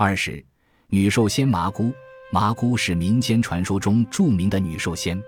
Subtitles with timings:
[0.00, 0.40] 二是
[0.86, 1.92] 女兽仙麻姑，
[2.30, 5.20] 麻姑是民间传说中著名的女兽仙，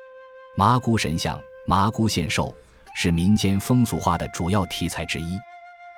[0.57, 2.55] 麻姑神像、麻姑献寿
[2.95, 5.37] 是民间风俗画的主要题材之一。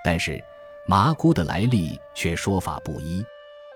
[0.03, 0.43] 但是
[0.88, 3.22] 麻姑的来历却说法不一，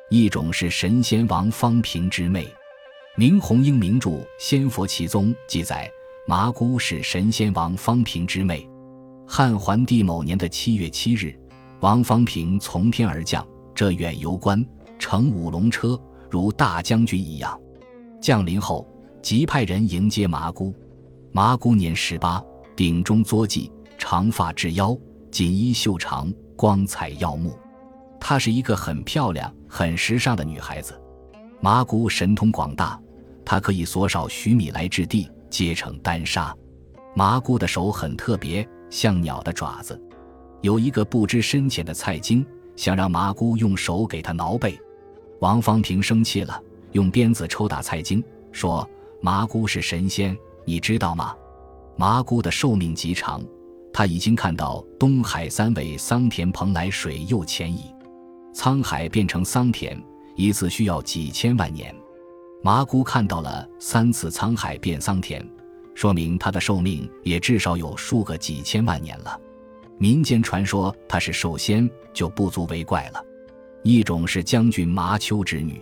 [0.08, 2.48] 一种是神仙王方平之妹。
[3.16, 5.90] 明洪英名著《仙佛奇宗》记载，
[6.26, 8.66] 麻姑是神仙王方平之妹。
[9.28, 11.38] 汉桓帝某年的七月七日，
[11.80, 14.64] 王方平从天而降，这远游观，
[14.98, 16.00] 乘五龙车，
[16.30, 17.58] 如大将军一样。
[18.20, 18.86] 降临后，
[19.22, 20.74] 即派人迎接麻姑。
[21.32, 22.42] 麻姑年十八，
[22.74, 24.96] 顶中作髻，长发至腰，
[25.30, 27.56] 锦衣袖长，光彩耀目。
[28.18, 31.00] 她是一个很漂亮、很时尚的女孩子。
[31.60, 33.00] 麻姑神通广大。
[33.44, 36.52] 她可以缩少许米来至地，结成丹砂。
[37.14, 40.00] 麻姑的手很特别，像鸟的爪子。
[40.62, 44.76] 有一个不知深浅的菜精，想让麻姑用手给他挠背。
[45.40, 46.60] 王方平生气了，
[46.92, 48.88] 用鞭子抽打蔡京，说
[49.20, 51.34] ：“麻姑是神仙，你知道吗？”
[51.96, 53.42] 麻姑的寿命极长，
[53.92, 57.90] 他已经看到东海三尾桑田蓬莱水又迁移，
[58.54, 59.98] 沧海变成桑田，
[60.34, 61.94] 一次需要几千万年。
[62.62, 65.46] 麻姑看到了三次沧海变桑田，
[65.94, 69.40] 说明她的寿命也至少有数个几千万年了。
[69.98, 73.24] 民间传说她是寿仙，就不足为怪了。
[73.86, 75.80] 一种是将军麻丘之女，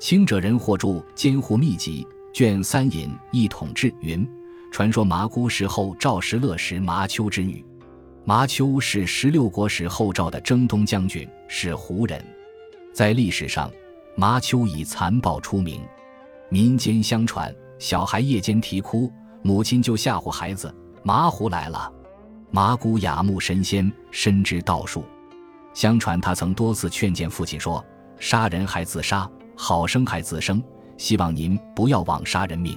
[0.00, 2.04] 清者人或著《监护秘籍》
[2.36, 4.28] 卷三引一统志云：
[4.72, 7.64] 传说麻姑是后赵石勒时麻丘之女。
[8.24, 12.20] 麻丘是十六国时后赵的征东将军，是胡人。
[12.92, 13.70] 在历史上，
[14.16, 15.80] 麻丘以残暴出名。
[16.48, 21.88] 民间相传，小孩夜间啼哭，母亲就吓唬孩子：“麻胡来了。”
[22.50, 25.04] 麻姑雅慕神仙，深知道术。
[25.74, 27.84] 相传他曾多次劝谏父亲说
[28.18, 30.62] ：“杀人还自杀，好生还自生，
[30.96, 32.76] 希望您不要枉杀人命。”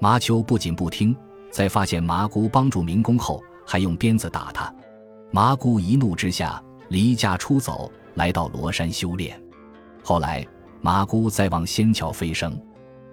[0.00, 1.14] 麻丘不仅不听，
[1.50, 4.74] 在发现麻姑帮助民工后，还用鞭子打他。
[5.30, 9.40] 麻姑一怒之下离家出走，来到罗山修炼。
[10.02, 10.46] 后来，
[10.80, 12.60] 麻姑再往仙桥飞升。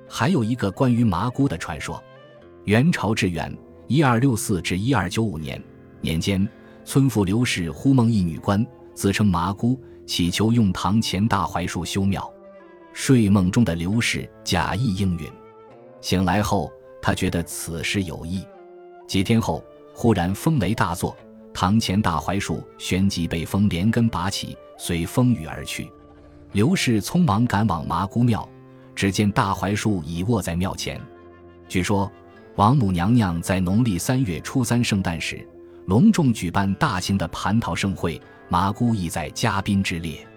[0.09, 2.01] 还有一个关于麻姑的传说：
[2.63, 3.55] 元朝至元
[3.87, 5.61] （一二六四至一二九五年）
[6.01, 6.47] 年间，
[6.83, 8.65] 村妇刘氏忽梦一女官，
[8.99, 12.29] 自称麻姑，祈求用堂前大槐树修庙。
[12.91, 15.25] 睡梦中的刘氏假意应允，
[16.01, 16.69] 醒来后，
[17.01, 18.45] 他觉得此事有异。
[19.07, 21.15] 几天后，忽然风雷大作，
[21.53, 25.89] 堂前大槐树旋即被风连根拔起，随风雨而去。
[26.51, 28.45] 刘氏匆忙赶往麻姑庙。
[28.93, 30.99] 只见大槐树已卧在庙前。
[31.69, 32.11] 据说，
[32.57, 35.47] 王母娘娘在农历三月初三圣诞时，
[35.85, 40.27] 隆重举办大型的蟠桃盛会，麻姑亦在嘉宾之列。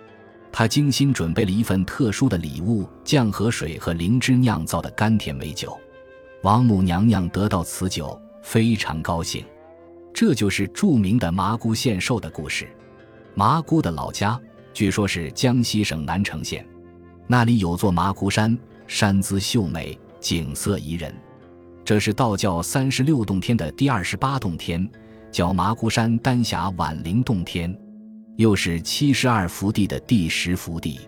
[0.53, 5.77] 她精心准备了一份特殊的礼物——酱河水和灵芝酿造的甘甜美酒。
[6.43, 9.45] 王母娘娘得到此酒，非常高兴。
[10.13, 12.69] 这就是著名的麻姑献寿的故事。
[13.35, 14.39] 麻姑的老家，
[14.75, 16.67] 据说是江西省南城县。
[17.27, 21.15] 那里有座麻姑山，山姿秀美，景色宜人。
[21.83, 24.87] 这是道教三十六洞天的第二十八洞天，
[25.31, 27.75] 叫麻姑山丹霞晚灵洞天，
[28.37, 31.01] 又是七十二福地的第十福地。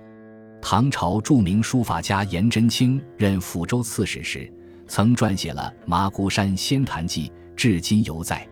[0.60, 4.50] 唐朝著名书法家颜真卿任抚州刺史时，
[4.86, 8.46] 曾撰写了《麻姑山仙坛记》，至今犹在。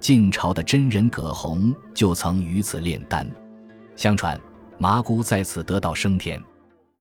[0.00, 3.28] 晋朝的真人葛洪就曾于此炼丹。
[3.96, 4.40] 相传，
[4.78, 6.40] 麻姑在此得道升天。